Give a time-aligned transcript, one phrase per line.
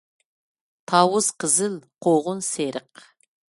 [0.91, 3.07] تاۋۇز قىزىل قوغۇن سېرىق